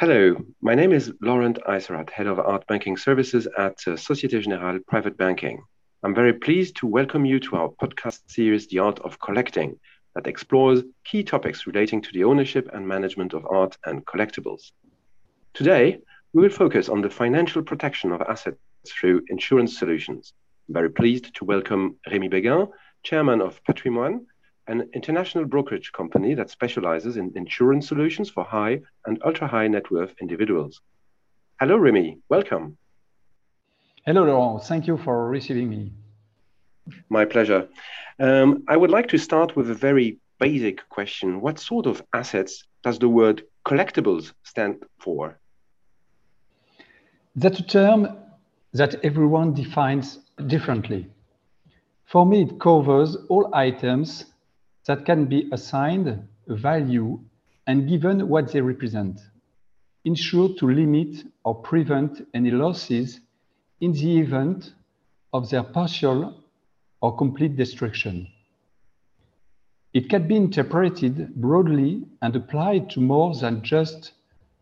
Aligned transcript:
Hello, 0.00 0.36
my 0.62 0.76
name 0.76 0.92
is 0.92 1.12
Laurent 1.20 1.58
Issaurat, 1.66 2.08
Head 2.10 2.28
of 2.28 2.38
Art 2.38 2.64
Banking 2.68 2.96
Services 2.96 3.48
at 3.58 3.80
uh, 3.84 3.96
Societe 3.96 4.40
Generale 4.40 4.78
Private 4.86 5.16
Banking. 5.16 5.60
I'm 6.04 6.14
very 6.14 6.32
pleased 6.32 6.76
to 6.76 6.86
welcome 6.86 7.24
you 7.24 7.40
to 7.40 7.56
our 7.56 7.68
podcast 7.82 8.20
series, 8.28 8.68
The 8.68 8.78
Art 8.78 9.00
of 9.00 9.18
Collecting, 9.18 9.76
that 10.14 10.28
explores 10.28 10.84
key 11.04 11.24
topics 11.24 11.66
relating 11.66 12.00
to 12.02 12.12
the 12.12 12.22
ownership 12.22 12.70
and 12.72 12.86
management 12.86 13.34
of 13.34 13.44
art 13.50 13.76
and 13.86 14.06
collectibles. 14.06 14.70
Today, 15.52 15.98
we 16.32 16.42
will 16.42 16.48
focus 16.48 16.88
on 16.88 17.00
the 17.00 17.10
financial 17.10 17.64
protection 17.64 18.12
of 18.12 18.20
assets 18.20 18.60
through 18.88 19.24
insurance 19.30 19.80
solutions. 19.80 20.32
I'm 20.68 20.74
very 20.74 20.90
pleased 20.90 21.34
to 21.34 21.44
welcome 21.44 21.96
Rémi 22.08 22.30
Béguin, 22.32 22.70
Chairman 23.02 23.40
of 23.40 23.60
Patrimoine, 23.64 24.26
an 24.68 24.88
international 24.92 25.46
brokerage 25.46 25.90
company 25.92 26.34
that 26.34 26.50
specializes 26.50 27.16
in 27.16 27.32
insurance 27.34 27.88
solutions 27.88 28.30
for 28.30 28.44
high 28.44 28.80
and 29.06 29.20
ultra 29.24 29.48
high 29.48 29.66
net 29.66 29.90
worth 29.90 30.14
individuals. 30.20 30.80
Hello, 31.58 31.76
Remy. 31.76 32.18
Welcome. 32.28 32.76
Hello, 34.04 34.24
Laurent. 34.24 34.62
Thank 34.62 34.86
you 34.86 34.98
for 34.98 35.28
receiving 35.28 35.68
me. 35.68 35.92
My 37.08 37.24
pleasure. 37.24 37.68
Um, 38.20 38.64
I 38.68 38.76
would 38.76 38.90
like 38.90 39.08
to 39.08 39.18
start 39.18 39.56
with 39.56 39.70
a 39.70 39.74
very 39.74 40.18
basic 40.38 40.88
question. 40.88 41.40
What 41.40 41.58
sort 41.58 41.86
of 41.86 42.02
assets 42.12 42.64
does 42.84 42.98
the 42.98 43.08
word 43.08 43.42
collectibles 43.66 44.32
stand 44.44 44.84
for? 44.98 45.38
That's 47.36 47.60
a 47.60 47.66
term 47.66 48.18
that 48.72 48.96
everyone 49.04 49.54
defines 49.54 50.18
differently. 50.46 51.08
For 52.04 52.24
me, 52.24 52.42
it 52.42 52.60
covers 52.60 53.16
all 53.28 53.50
items 53.54 54.26
that 54.88 55.04
can 55.04 55.26
be 55.26 55.48
assigned 55.52 56.08
a 56.48 56.54
value 56.56 57.20
and 57.66 57.86
given 57.86 58.26
what 58.26 58.50
they 58.50 58.60
represent, 58.62 59.20
insured 60.06 60.56
to 60.56 60.66
limit 60.66 61.24
or 61.44 61.54
prevent 61.54 62.26
any 62.32 62.50
losses 62.50 63.20
in 63.82 63.92
the 63.92 64.18
event 64.18 64.72
of 65.34 65.50
their 65.50 65.62
partial 65.62 66.42
or 67.02 67.14
complete 67.14 67.54
destruction. 67.54 68.26
It 69.92 70.08
can 70.08 70.26
be 70.26 70.36
interpreted 70.36 71.34
broadly 71.34 72.04
and 72.22 72.34
applied 72.34 72.88
to 72.90 73.00
more 73.00 73.34
than 73.34 73.62
just 73.62 74.12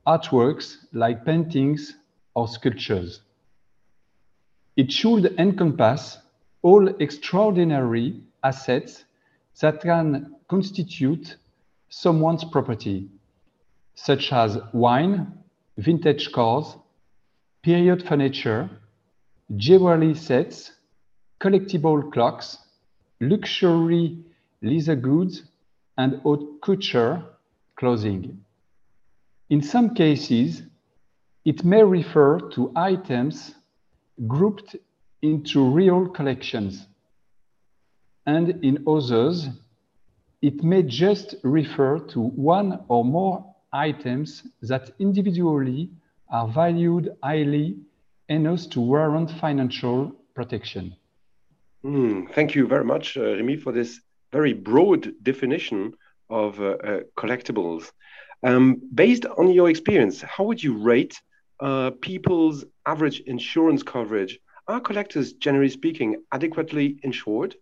artworks 0.09 0.79
like 0.93 1.25
paintings 1.25 1.95
or 2.35 2.49
sculptures. 2.49 3.21
It 4.77 4.91
should 4.91 5.39
encompass 5.39 6.19
all 6.63 6.89
extraordinary 7.01 8.21
assets 8.43 9.06
that 9.61 9.81
can 9.81 10.35
constitute 10.49 11.37
someone's 11.89 12.45
property, 12.45 13.09
such 13.95 14.33
as 14.33 14.59
wine, 14.73 15.33
vintage 15.79 16.33
cars, 16.33 16.77
period 17.63 18.07
furniture, 18.07 18.69
jewelry 19.57 20.15
sets, 20.15 20.73
collectible 21.41 22.13
clocks, 22.13 22.59
luxury 23.21 24.19
leather 24.63 24.97
goods, 24.97 25.43
and 25.97 26.21
haute 26.21 26.61
couture 26.63 27.23
clothing. 27.77 28.45
In 29.49 29.63
some 29.63 29.95
cases, 29.95 30.63
it 31.45 31.65
may 31.65 31.83
refer 31.83 32.41
to 32.51 32.73
items 32.75 33.55
grouped 34.27 34.77
into 35.23 35.71
real 35.71 36.09
collections 36.09 36.87
and 38.27 38.65
in 38.65 38.85
others, 38.87 39.49
it 40.43 40.63
may 40.63 40.83
just 40.83 41.37
refer 41.43 41.99
to 41.99 42.21
one 42.21 42.81
or 42.89 43.05
more 43.05 43.55
items 43.73 44.43
that 44.63 44.91
individually 44.99 45.91
are 46.31 46.49
valued 46.49 47.11
highly 47.23 47.77
enough 48.29 48.69
to 48.71 48.81
warrant 48.81 49.31
financial 49.41 50.13
protection. 50.35 50.95
Mm, 51.85 52.33
thank 52.33 52.55
you 52.55 52.67
very 52.67 52.85
much, 52.85 53.17
uh, 53.17 53.37
Remy, 53.37 53.57
for 53.57 53.73
this 53.73 54.01
very 54.33 54.53
broad 54.53 55.13
definition 55.23 55.95
of 56.29 56.61
uh, 56.61 56.65
uh, 56.65 57.01
collectibles. 57.17 57.93
Um, 58.43 58.83
based 58.95 59.25
on 59.25 59.51
your 59.51 59.71
experience, 59.71 60.21
how 60.23 60.45
would 60.45 60.63
you 60.63 60.77
rate 60.77 61.21
uh, 61.61 61.93
people's 62.01 62.65
average 62.87 63.21
insurance 63.21 63.83
coverage? 63.83 64.39
Are 64.69 64.81
collectors, 64.81 65.35
generally 65.35 65.71
speaking, 65.71 66.17
adequately 66.33 66.99
insured? 67.03 67.55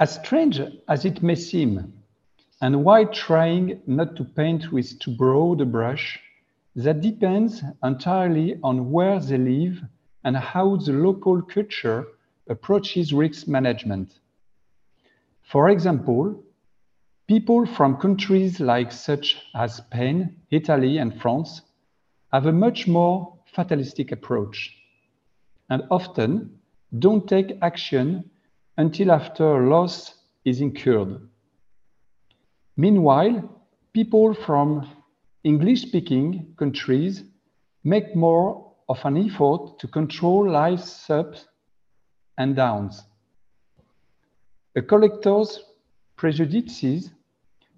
As 0.00 0.14
strange 0.14 0.60
as 0.86 1.04
it 1.04 1.24
may 1.24 1.34
seem, 1.34 1.92
and 2.60 2.84
while 2.84 3.06
trying 3.06 3.82
not 3.84 4.14
to 4.16 4.24
paint 4.24 4.70
with 4.70 4.96
too 5.00 5.16
broad 5.16 5.60
a 5.60 5.64
brush, 5.64 6.20
that 6.76 7.00
depends 7.00 7.64
entirely 7.82 8.60
on 8.62 8.92
where 8.92 9.18
they 9.18 9.38
live 9.38 9.82
and 10.22 10.36
how 10.36 10.76
the 10.76 10.92
local 10.92 11.42
culture 11.42 12.06
approaches 12.48 13.12
risk 13.12 13.48
management. 13.48 14.20
For 15.42 15.68
example, 15.68 16.44
people 17.26 17.66
from 17.66 17.96
countries 17.96 18.60
like 18.60 18.92
such 18.92 19.42
as 19.56 19.76
Spain, 19.78 20.36
Italy, 20.52 20.98
and 20.98 21.20
France 21.20 21.62
have 22.32 22.46
a 22.46 22.52
much 22.52 22.86
more 22.86 23.36
fatalistic 23.46 24.12
approach 24.12 24.76
and 25.70 25.82
often 25.90 26.60
don't 27.00 27.28
take 27.28 27.58
action 27.62 28.30
until 28.78 29.10
after 29.10 29.66
loss 29.66 30.14
is 30.44 30.60
incurred. 30.60 31.20
Meanwhile, 32.76 33.42
people 33.92 34.34
from 34.34 34.88
English-speaking 35.42 36.54
countries 36.56 37.24
make 37.82 38.14
more 38.14 38.72
of 38.88 39.04
an 39.04 39.16
effort 39.16 39.80
to 39.80 39.88
control 39.88 40.48
life's 40.48 41.10
ups 41.10 41.48
and 42.38 42.54
downs. 42.54 43.02
A 44.76 44.82
collector's 44.82 45.60
prejudices 46.16 47.10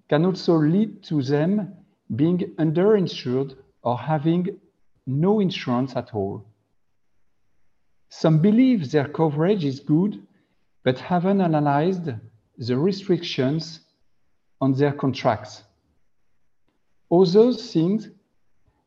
can 0.07 0.23
also 0.23 0.55
lead 0.55 1.03
to 1.03 1.23
them 1.23 1.73
being 2.15 2.39
underinsured 2.59 3.55
or 3.81 3.97
having 3.97 4.59
no 5.07 5.39
insurance 5.39 5.95
at 5.95 6.13
all. 6.13 6.45
Some 8.09 8.39
believe 8.39 8.91
their 8.91 9.07
coverage 9.07 9.65
is 9.65 9.79
good 9.79 10.21
but 10.83 10.99
haven't 10.99 11.41
analyzed 11.41 12.09
the 12.57 12.77
restrictions 12.77 13.81
on 14.59 14.73
their 14.73 14.93
contracts. 14.93 15.63
Others 17.11 17.73
think 17.73 18.03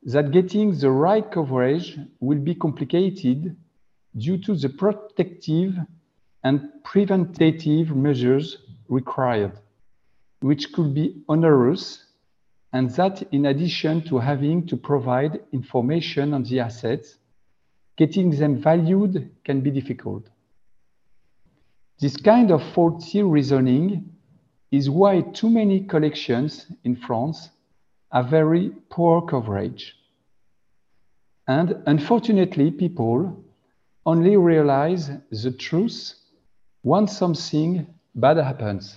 that 0.05 0.31
getting 0.31 0.77
the 0.78 0.91
right 0.91 1.31
coverage 1.31 1.99
will 2.21 2.38
be 2.38 2.55
complicated 2.55 3.56
due 4.16 4.38
to 4.38 4.55
the 4.55 4.69
protective 4.69 5.75
and 6.43 6.71
preventative 6.84 7.94
measures 7.97 8.59
required, 8.88 9.59
which 10.41 10.72
could 10.72 10.94
be 10.94 11.22
onerous, 11.28 12.05
and 12.72 12.91
that 12.91 13.22
in 13.32 13.47
addition 13.47 14.03
to 14.03 14.19
having 14.19 14.66
to 14.66 14.76
provide 14.76 15.41
information 15.53 16.34
on 16.34 16.43
the 16.43 16.61
assets, 16.61 17.19
getting 17.97 18.31
them 18.31 18.61
valued 18.61 19.31
can 19.44 19.61
be 19.61 19.71
difficult. 19.71 20.28
This 22.00 22.16
kind 22.16 22.50
of 22.50 22.62
faulty 22.72 23.22
reasoning 23.22 24.10
is 24.71 24.91
why 24.91 25.21
too 25.21 25.49
many 25.49 25.81
collections 25.84 26.66
in 26.82 26.97
France 26.97 27.50
have 28.12 28.28
very 28.28 28.71
poor 28.91 29.22
coverage. 29.22 29.94
And 31.47 31.82
unfortunately, 31.87 32.71
people 32.71 33.44
only 34.06 34.37
realize 34.37 35.10
the 35.31 35.53
truth 35.53 36.15
once 36.82 37.16
something 37.16 37.87
bad 38.15 38.38
happens. 38.38 38.97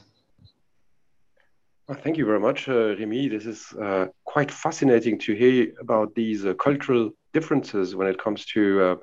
Well, 1.88 1.98
thank 2.04 2.18
you 2.18 2.26
very 2.26 2.40
much, 2.40 2.68
uh, 2.68 2.96
Remy. 2.98 3.30
This 3.30 3.46
is 3.46 3.74
uh, 3.82 4.08
quite 4.26 4.52
fascinating 4.52 5.18
to 5.20 5.34
hear 5.34 5.72
about 5.80 6.14
these 6.16 6.46
uh, 6.46 6.54
cultural 6.56 7.12
differences 7.34 7.96
when 7.96 8.08
it 8.08 8.22
comes 8.22 8.46
to 8.48 8.82
uh, 8.82 8.96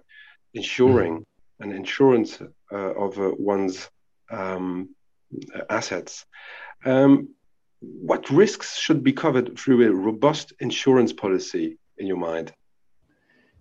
and 1.61 1.73
insurance 1.73 2.41
uh, 2.73 2.77
of 2.77 3.19
uh, 3.19 3.31
one's 3.39 3.89
um, 4.31 4.91
assets. 5.71 6.27
Um, 6.85 7.29
what 7.81 8.31
risks 8.31 8.79
should 8.79 9.05
be 9.05 9.13
covered 9.13 9.59
through 9.59 9.87
a 9.87 9.95
robust 9.95 10.53
insurance 10.61 11.13
policy 11.13 11.79
in 11.99 12.07
your 12.07 12.17
mind? 12.17 12.53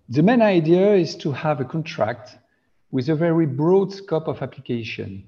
The 0.08 0.22
main 0.22 0.42
idea 0.42 0.94
is 0.94 1.16
to 1.16 1.32
have 1.32 1.60
a 1.60 1.64
contract 1.64 2.36
with 2.90 3.08
a 3.08 3.14
very 3.14 3.46
broad 3.46 3.92
scope 3.92 4.28
of 4.28 4.42
application. 4.42 5.26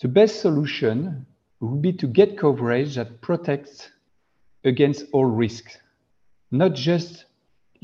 The 0.00 0.08
best 0.08 0.40
solution 0.40 1.26
would 1.60 1.82
be 1.82 1.92
to 1.92 2.06
get 2.06 2.38
coverage 2.38 2.94
that 2.94 3.20
protects 3.20 3.90
against 4.64 5.04
all 5.12 5.26
risks, 5.26 5.78
not 6.50 6.74
just 6.74 7.26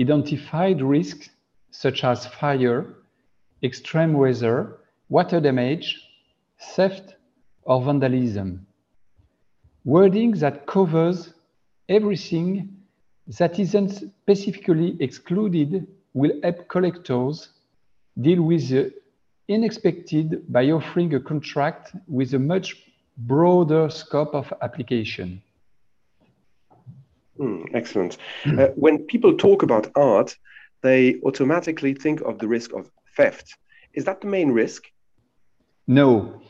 identified 0.00 0.82
risks 0.82 1.28
such 1.70 2.04
as 2.04 2.26
fire, 2.26 2.94
extreme 3.66 4.12
weather, 4.14 4.78
water 5.08 5.40
damage, 5.40 6.00
theft, 6.74 7.16
or 7.64 7.82
vandalism. 7.82 8.66
Wording 9.84 10.32
that 10.42 10.66
covers 10.66 11.34
everything 11.88 12.76
that 13.38 13.58
isn't 13.58 13.90
specifically 13.90 14.96
excluded 15.00 15.86
will 16.14 16.32
help 16.42 16.68
collectors 16.68 17.50
deal 18.20 18.42
with 18.42 18.68
the 18.68 18.92
unexpected 19.50 20.50
by 20.52 20.70
offering 20.70 21.14
a 21.14 21.20
contract 21.20 21.94
with 22.08 22.34
a 22.34 22.38
much 22.38 22.76
broader 23.18 23.88
scope 23.90 24.34
of 24.34 24.52
application. 24.62 25.42
Mm, 27.38 27.68
excellent. 27.74 28.16
Uh, 28.46 28.68
when 28.76 28.98
people 28.98 29.36
talk 29.36 29.62
about 29.62 29.90
art, 29.94 30.36
they 30.82 31.20
automatically 31.24 31.94
think 31.94 32.20
of 32.22 32.38
the 32.38 32.48
risk 32.48 32.72
of 32.72 32.90
theft. 33.16 33.56
Is 33.94 34.04
that 34.04 34.20
the 34.20 34.26
main 34.26 34.52
risk? 34.52 34.84
No. 35.86 36.42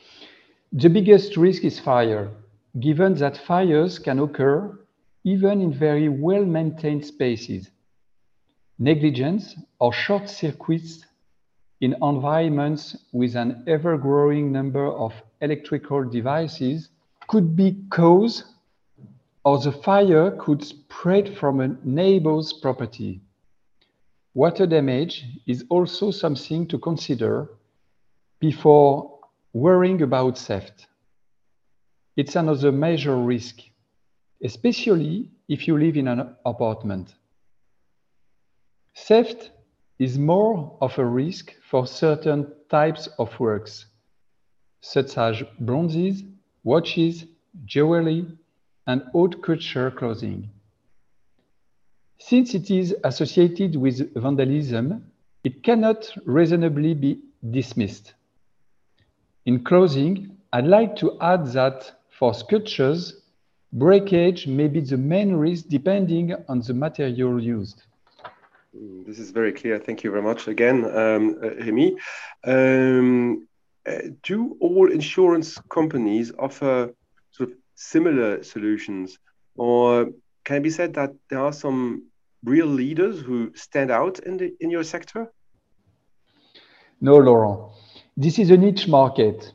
The 0.73 0.89
biggest 0.89 1.37
risk 1.37 1.65
is 1.65 1.79
fire, 1.79 2.31
given 2.81 3.15
that 3.15 3.37
fires 3.37 3.99
can 3.99 4.19
occur 4.19 4.79
even 5.25 5.61
in 5.61 5.73
very 5.73 6.09
well 6.09 6.45
maintained 6.45 7.05
spaces. 7.05 7.71
Negligence 8.79 9.57
or 9.81 9.93
short 9.93 10.29
circuits 10.29 11.05
in 11.81 11.95
environments 12.03 12.97
with 13.13 13.35
an 13.37 13.65
ever 13.67 13.97
growing 13.99 14.53
number 14.53 14.87
of 14.87 15.13
electrical 15.41 16.05
devices 16.05 16.89
could 17.29 17.57
be 17.57 17.77
cause 17.91 18.45
or 19.45 19.59
the 19.59 19.73
fire 19.73 20.31
could 20.41 20.65
spread 20.65 21.37
from 21.39 21.61
a 21.61 21.69
neighbor's 21.85 22.53
property. 22.53 23.21
Water 24.37 24.67
damage 24.67 25.25
is 25.47 25.65
also 25.71 26.11
something 26.11 26.67
to 26.69 26.79
consider 26.79 27.49
before 28.39 29.19
worrying 29.55 30.03
about 30.03 30.37
theft. 30.37 30.89
It's 32.19 32.37
another 32.37 32.71
major 32.71 33.17
risk, 33.17 33.61
especially 34.45 35.31
if 35.49 35.67
you 35.67 35.79
live 35.79 35.97
in 35.97 36.07
an 36.09 36.37
apartment. 36.45 37.15
Theft 38.95 39.53
is 39.99 40.19
more 40.19 40.77
of 40.83 40.99
a 40.99 41.07
risk 41.07 41.55
for 41.71 41.87
certain 41.87 42.53
types 42.69 43.09
of 43.19 43.41
works, 43.41 43.87
such 44.83 45.17
as 45.17 45.43
bronzes, 45.61 46.25
watches, 46.63 47.25
jewelry, 47.65 48.27
and 48.87 49.01
haute 49.13 49.43
couture 49.43 49.91
clothing. 49.91 50.51
Since 52.19 52.55
it 52.55 52.71
is 52.71 52.95
associated 53.05 53.77
with 53.77 54.15
vandalism, 54.15 55.05
it 55.45 55.63
cannot 55.63 56.11
reasonably 56.25 56.95
be 56.95 57.21
dismissed. 57.51 58.15
In 59.45 59.63
closing, 59.63 60.37
I'd 60.53 60.67
like 60.67 60.97
to 60.97 61.19
add 61.21 61.47
that 61.49 61.93
for 62.11 62.35
sculptures, 62.35 63.21
breakage 63.73 64.47
may 64.47 64.69
be 64.69 64.81
the 64.81 64.97
main 64.97 65.35
risk 65.35 65.67
depending 65.69 66.35
on 66.49 66.61
the 66.61 66.75
material 66.75 67.41
used. 67.41 67.83
This 69.07 69.19
is 69.19 69.31
very 69.31 69.53
clear. 69.53 69.79
Thank 69.79 70.03
you 70.03 70.11
very 70.11 70.23
much 70.23 70.49
again, 70.49 70.85
um, 70.85 71.39
uh. 71.43 72.51
Um, 72.51 73.49
uh, 73.87 73.99
do 74.23 74.57
all 74.61 74.91
insurance 74.91 75.59
companies 75.69 76.33
offer 76.39 76.93
sort 77.31 77.51
of 77.51 77.57
similar 77.75 78.43
solutions, 78.43 79.19
or 79.57 80.11
can 80.47 80.57
it 80.57 80.63
be 80.63 80.71
said 80.71 80.95
that 80.95 81.13
there 81.29 81.41
are 81.41 81.53
some 81.53 82.05
real 82.45 82.69
leaders 82.69 83.21
who 83.21 83.53
stand 83.55 83.91
out 83.91 84.21
in 84.21 84.37
the 84.37 84.55
in 84.61 84.71
your 84.71 84.85
sector? 84.85 85.33
No, 87.01 87.19
Laurent. 87.19 87.73
This 88.17 88.39
is 88.39 88.51
a 88.51 88.57
niche 88.57 88.89
market, 88.89 89.53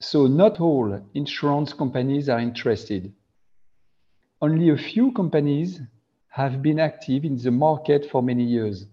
so 0.00 0.26
not 0.26 0.58
all 0.58 1.00
insurance 1.14 1.72
companies 1.74 2.28
are 2.28 2.40
interested. 2.40 3.12
Only 4.40 4.70
a 4.70 4.76
few 4.76 5.12
companies 5.12 5.80
have 6.28 6.62
been 6.62 6.80
active 6.80 7.24
in 7.24 7.36
the 7.36 7.50
market 7.50 8.10
for 8.10 8.22
many 8.22 8.42
years 8.42 8.86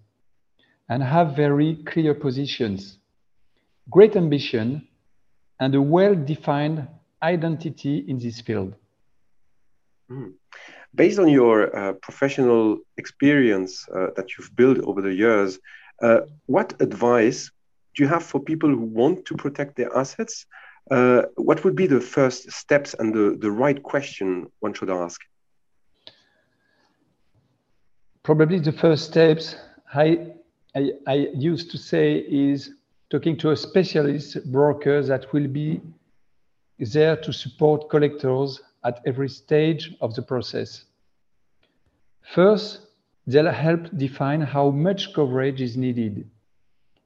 and 0.90 1.02
have 1.02 1.36
very 1.36 1.76
clear 1.86 2.14
positions, 2.14 3.00
great 3.90 4.16
ambition, 4.16 4.88
and 5.60 5.74
a 5.74 5.82
well-defined 5.82 6.88
identity 7.24 8.06
in 8.08 8.20
this 8.20 8.42
field. 8.42 8.76
Mm. 10.12 10.34
Based 10.96 11.20
on 11.20 11.28
your 11.28 11.76
uh, 11.76 11.94
professional 11.94 12.80
experience 12.98 13.88
uh, 13.90 14.08
that 14.16 14.38
you've 14.38 14.56
built 14.56 14.80
over 14.80 15.02
the 15.02 15.14
years, 15.14 15.60
uh, 16.02 16.22
what 16.48 16.74
advice 16.82 17.52
do 17.96 18.04
you 18.04 18.10
have 18.10 18.24
for 18.24 18.40
people 18.40 18.70
who 18.70 18.82
want 18.82 19.26
to 19.26 19.36
protect 19.36 19.76
their 19.76 19.96
assets? 19.96 20.46
Uh, 20.90 21.24
what 21.36 21.64
would 21.64 21.76
be 21.76 21.86
the 21.86 22.02
first 22.02 22.52
steps 22.52 22.96
and 22.98 23.14
the, 23.14 23.38
the 23.40 23.52
right 23.52 23.84
question 23.84 24.48
one 24.60 24.74
should 24.74 24.90
ask? 24.90 25.22
Probably 28.24 28.60
the 28.60 28.72
first 28.72 29.06
steps 29.06 29.56
I, 29.94 30.34
I, 30.76 30.92
I 31.08 31.14
used 31.34 31.72
to 31.72 31.78
say 31.78 32.18
is 32.18 32.72
talking 33.10 33.38
to 33.38 33.52
a 33.52 33.56
specialist 33.56 34.52
broker 34.52 35.02
that 35.04 35.32
will 35.34 35.48
be 35.48 35.82
there 36.80 37.16
to 37.18 37.34
support 37.34 37.90
collectors 37.90 38.62
at 38.84 39.02
every 39.06 39.30
stage 39.30 39.96
of 40.02 40.14
the 40.16 40.22
process. 40.22 40.86
First, 42.34 42.82
they'll 43.28 43.52
help 43.52 43.90
define 43.98 44.42
how 44.42 44.70
much 44.72 45.14
coverage 45.14 45.62
is 45.62 45.76
needed, 45.76 46.30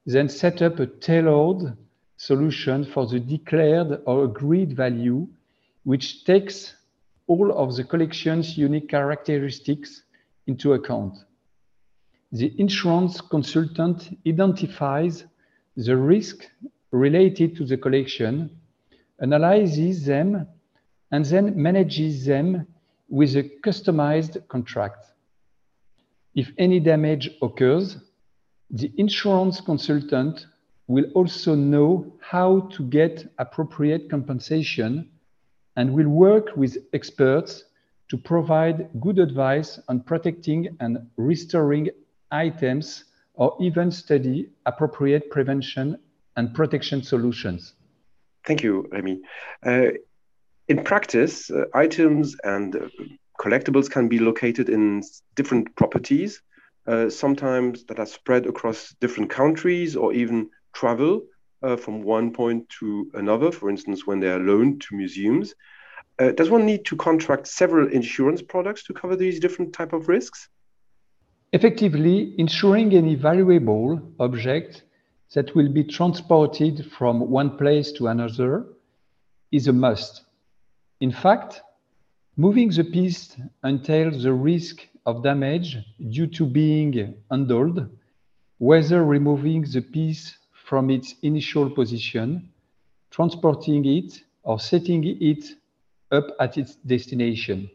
then 0.05 0.29
set 0.29 0.61
up 0.61 0.79
a 0.79 0.87
tailored 0.87 1.77
solution 2.17 2.85
for 2.85 3.07
the 3.07 3.19
declared 3.19 4.01
or 4.05 4.25
agreed 4.25 4.75
value, 4.75 5.27
which 5.83 6.23
takes 6.25 6.75
all 7.27 7.51
of 7.51 7.75
the 7.75 7.83
collection's 7.83 8.57
unique 8.57 8.89
characteristics 8.89 10.03
into 10.47 10.73
account. 10.73 11.15
The 12.31 12.53
insurance 12.59 13.21
consultant 13.21 14.17
identifies 14.27 15.25
the 15.75 15.95
risk 15.95 16.49
related 16.91 17.55
to 17.57 17.65
the 17.65 17.77
collection, 17.77 18.49
analyzes 19.21 20.05
them, 20.05 20.47
and 21.13 21.23
then 21.25 21.53
manages 21.55 22.25
them 22.25 22.65
with 23.07 23.35
a 23.35 23.43
customized 23.63 24.45
contract. 24.47 25.05
If 26.33 26.51
any 26.57 26.79
damage 26.79 27.29
occurs, 27.43 27.97
the 28.71 28.91
insurance 28.97 29.61
consultant 29.61 30.47
will 30.87 31.05
also 31.13 31.53
know 31.53 32.11
how 32.19 32.61
to 32.71 32.83
get 32.89 33.31
appropriate 33.37 34.09
compensation 34.09 35.11
and 35.75 35.93
will 35.93 36.09
work 36.09 36.47
with 36.55 36.77
experts 36.93 37.65
to 38.09 38.17
provide 38.17 38.89
good 38.99 39.19
advice 39.19 39.79
on 39.89 40.01
protecting 40.01 40.75
and 40.79 40.97
restoring 41.17 41.89
items 42.31 43.05
or 43.35 43.55
even 43.61 43.91
study 43.91 44.49
appropriate 44.65 45.29
prevention 45.29 45.99
and 46.37 46.55
protection 46.55 47.03
solutions. 47.03 47.73
Thank 48.45 48.63
you, 48.63 48.89
Remy. 48.91 49.21
Uh, 49.63 49.91
in 50.67 50.83
practice, 50.83 51.51
uh, 51.51 51.65
items 51.73 52.35
and 52.43 52.75
uh, 52.75 52.87
collectibles 53.39 53.89
can 53.89 54.07
be 54.07 54.19
located 54.19 54.69
in 54.69 55.03
different 55.35 55.75
properties, 55.75 56.41
uh, 56.87 57.09
sometimes 57.09 57.85
that 57.85 57.99
are 57.99 58.05
spread 58.05 58.45
across 58.45 58.93
different 58.99 59.29
countries 59.29 59.95
or 59.95 60.13
even 60.13 60.49
travel 60.73 61.23
uh, 61.61 61.75
from 61.75 62.03
one 62.03 62.31
point 62.31 62.67
to 62.79 63.09
another, 63.13 63.51
for 63.51 63.69
instance, 63.69 64.05
when 64.05 64.19
they 64.19 64.29
are 64.29 64.39
loaned 64.39 64.81
to 64.81 64.95
museums. 64.95 65.53
Uh, 66.19 66.31
does 66.31 66.49
one 66.49 66.65
need 66.65 66.85
to 66.85 66.95
contract 66.95 67.47
several 67.47 67.87
insurance 67.87 68.41
products 68.41 68.83
to 68.83 68.93
cover 68.93 69.15
these 69.15 69.39
different 69.39 69.73
type 69.73 69.93
of 69.93 70.07
risks? 70.07 70.49
Effectively, 71.53 72.35
insuring 72.37 72.93
any 72.93 73.15
valuable 73.15 74.01
object 74.19 74.83
that 75.33 75.55
will 75.55 75.69
be 75.69 75.83
transported 75.83 76.85
from 76.91 77.19
one 77.29 77.57
place 77.57 77.91
to 77.93 78.07
another 78.07 78.65
is 79.51 79.67
a 79.67 79.73
must. 79.73 80.23
In 81.03 81.11
fact, 81.11 81.63
moving 82.37 82.69
the 82.69 82.85
piece 82.85 83.35
entails 83.61 84.23
the 84.23 84.31
risk 84.31 84.87
of 85.05 85.21
damage 85.21 85.77
due 86.15 86.27
to 86.27 86.45
being 86.45 86.93
handled, 87.29 87.89
whether 88.57 89.03
removing 89.03 89.63
the 89.63 89.81
piece 89.81 90.37
from 90.53 90.89
its 90.89 91.15
initial 91.21 91.69
position, 91.69 92.49
transporting 93.11 93.83
it, 93.83 94.23
or 94.43 94.61
setting 94.61 95.03
it 95.31 95.43
up 96.09 96.27
at 96.39 96.57
its 96.57 96.75
destination. 96.75 97.69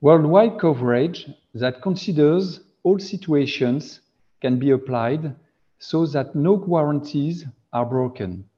Worldwide 0.00 0.58
coverage 0.58 1.30
that 1.54 1.80
considers 1.80 2.58
all 2.82 2.98
situations 2.98 4.00
can 4.40 4.58
be 4.58 4.70
applied 4.70 5.36
so 5.78 6.06
that 6.06 6.34
no 6.34 6.56
guarantees 6.56 7.44
are 7.72 7.86
broken. 7.86 8.50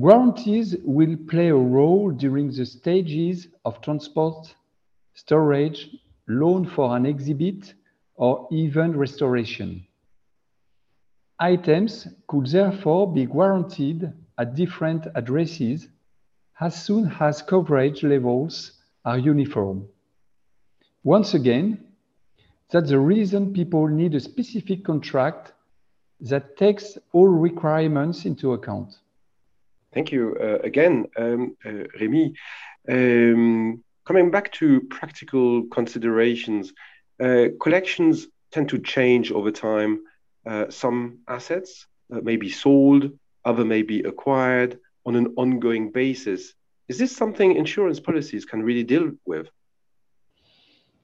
Guarantees 0.00 0.74
will 0.84 1.16
play 1.28 1.48
a 1.48 1.54
role 1.54 2.10
during 2.10 2.50
the 2.50 2.64
stages 2.64 3.48
of 3.66 3.82
transport, 3.82 4.54
storage, 5.12 5.94
loan 6.26 6.64
for 6.64 6.96
an 6.96 7.04
exhibit, 7.04 7.74
or 8.14 8.48
even 8.50 8.96
restoration. 8.96 9.86
Items 11.38 12.08
could 12.26 12.46
therefore 12.46 13.12
be 13.12 13.26
guaranteed 13.26 14.10
at 14.38 14.54
different 14.54 15.08
addresses 15.14 15.88
as 16.58 16.82
soon 16.82 17.12
as 17.20 17.42
coverage 17.42 18.02
levels 18.02 18.80
are 19.04 19.18
uniform. 19.18 19.86
Once 21.04 21.34
again, 21.34 21.84
that's 22.70 22.88
the 22.88 22.98
reason 22.98 23.52
people 23.52 23.86
need 23.88 24.14
a 24.14 24.20
specific 24.20 24.84
contract 24.84 25.52
that 26.20 26.56
takes 26.56 26.96
all 27.12 27.28
requirements 27.28 28.24
into 28.24 28.54
account. 28.54 28.94
Thank 29.92 30.10
you 30.10 30.36
uh, 30.40 30.58
again, 30.64 31.06
um, 31.18 31.56
uh, 31.64 31.84
Remy. 32.00 32.32
Um, 32.88 33.84
coming 34.06 34.30
back 34.30 34.50
to 34.52 34.80
practical 34.88 35.64
considerations, 35.64 36.72
uh, 37.22 37.48
collections 37.60 38.26
tend 38.50 38.70
to 38.70 38.78
change 38.78 39.30
over 39.30 39.50
time. 39.50 40.02
Uh, 40.46 40.70
some 40.70 41.18
assets 41.28 41.86
may 42.08 42.36
be 42.36 42.50
sold, 42.50 43.10
other 43.44 43.64
may 43.64 43.82
be 43.82 44.00
acquired 44.00 44.78
on 45.04 45.14
an 45.16 45.34
ongoing 45.36 45.90
basis. 45.92 46.54
Is 46.88 46.98
this 46.98 47.14
something 47.14 47.54
insurance 47.54 48.00
policies 48.00 48.44
can 48.44 48.62
really 48.62 48.84
deal 48.84 49.12
with? 49.24 49.48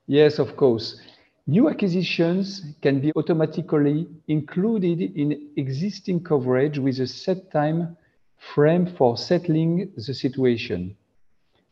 Yes, 0.07 0.39
of 0.39 0.57
course. 0.57 1.01
New 1.47 1.69
acquisitions 1.69 2.63
can 2.83 3.01
be 3.01 3.13
automatically 3.17 4.07
included 4.29 5.01
in 5.01 5.51
existing 5.57 6.23
coverage 6.23 6.79
with 6.79 6.99
a 7.01 7.07
set 7.07 7.51
time 7.51 7.97
frame 8.39 8.87
for 8.87 9.17
settling 9.17 9.93
the 9.97 10.15
situation. 10.15 10.97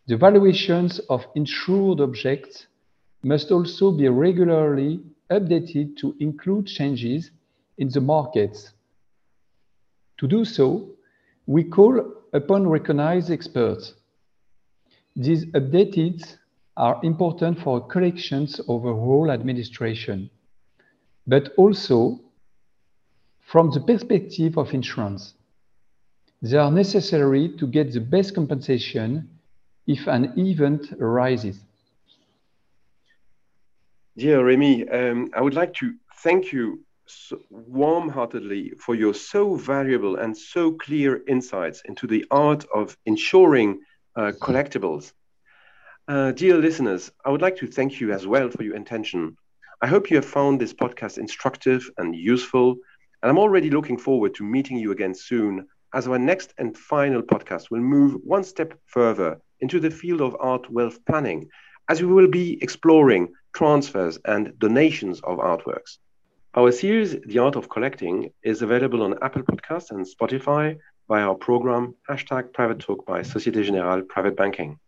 The 0.07 0.17
valuations 0.17 0.99
of 1.09 1.27
insured 1.35 2.01
objects 2.01 2.67
must 3.23 3.51
also 3.51 3.91
be 3.91 4.09
regularly 4.09 5.01
updated 5.31 5.97
to 5.99 6.15
include 6.21 6.67
changes 6.67 7.31
in 7.79 7.89
the 7.89 8.01
markets. 8.01 8.73
To 10.19 10.29
do 10.29 10.45
so, 10.45 10.91
we 11.47 11.65
call 11.65 12.01
upon 12.33 12.69
recognized 12.69 13.31
experts. 13.31 13.95
These 15.15 15.47
updates 15.47 16.37
are 16.77 17.01
important 17.03 17.59
for 17.59 17.87
collections 17.87 18.61
overall 18.69 19.31
administration, 19.31 20.31
but 21.27 21.53
also 21.57 22.21
from 23.41 23.71
the 23.71 23.81
perspective 23.81 24.59
of 24.59 24.75
insurance. 24.75 25.35
They 26.43 26.59
are 26.59 26.71
necessary 26.71 27.49
to 27.59 27.67
get 27.67 27.93
the 27.93 28.01
best 28.01 28.35
compensation 28.35 29.29
if 29.87 30.07
an 30.07 30.33
event 30.39 30.93
arises. 31.01 31.59
Dear 34.17 34.45
Remy, 34.45 34.89
um, 34.89 35.31
I 35.35 35.41
would 35.41 35.55
like 35.55 35.75
to 35.75 35.95
thank 36.23 36.53
you 36.53 36.81
so 37.07 37.39
warm-heartedly 37.51 38.73
for 38.79 38.95
your 38.95 39.15
so 39.15 39.55
valuable 39.55 40.17
and 40.17 40.37
so 40.37 40.73
clear 40.73 41.23
insights 41.27 41.83
into 41.85 42.07
the 42.07 42.25
art 42.31 42.65
of 42.75 42.97
insuring 43.07 43.81
uh, 44.17 44.33
collectibles. 44.41 45.13
Uh, 46.09 46.33
dear 46.33 46.57
listeners, 46.59 47.13
I 47.25 47.31
would 47.31 47.43
like 47.43 47.57
to 47.57 47.67
thank 47.67 48.01
you 48.01 48.13
as 48.13 48.27
well 48.27 48.51
for 48.51 48.63
your 48.63 48.77
attention. 48.77 49.37
I 49.81 49.87
hope 49.87 50.11
you 50.11 50.17
have 50.17 50.25
found 50.25 50.61
this 50.61 50.75
podcast 50.75 51.19
instructive 51.19 51.91
and 51.99 52.15
useful, 52.15 52.77
and 53.23 53.31
I'm 53.31 53.39
already 53.39 53.71
looking 53.71 53.99
forward 53.99 54.35
to 54.37 54.45
meeting 54.45 54.77
you 54.79 54.93
again 54.93 55.15
soon 55.15 55.67
as 55.95 56.07
our 56.07 56.19
next 56.19 56.53
and 56.59 56.77
final 56.77 57.23
podcast 57.23 57.71
will 57.71 57.81
move 57.81 58.21
one 58.25 58.45
step 58.45 58.75
further 58.87 59.41
into 59.61 59.81
the 59.81 59.91
field 59.91 60.21
of 60.21 60.37
art 60.41 60.71
wealth 60.71 60.99
planning, 61.07 61.49
as 61.89 62.03
we 62.03 62.13
will 62.13 62.29
be 62.29 62.59
exploring 62.63 63.33
transfers 63.55 64.19
and 64.25 64.59
donations 64.59 65.21
of 65.21 65.39
artworks. 65.39 65.99
Our 66.55 66.73
series, 66.73 67.17
The 67.27 67.39
Art 67.39 67.57
of 67.57 67.69
Collecting, 67.69 68.31
is 68.43 68.63
available 68.63 69.03
on 69.03 69.23
Apple 69.23 69.43
Podcasts 69.43 69.91
and 69.91 70.07
Spotify 70.07 70.79
by 71.09 71.21
our 71.23 71.35
program, 71.35 71.95
hashtag 72.09 72.53
Private 72.53 72.81
Talk 72.81 73.07
by 73.07 73.23
Societe 73.23 73.63
Generale 73.63 74.03
Private 74.03 74.37
Banking. 74.37 74.79